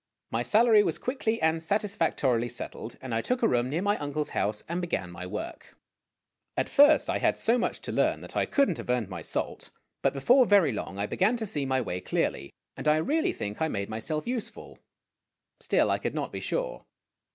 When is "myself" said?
13.89-14.25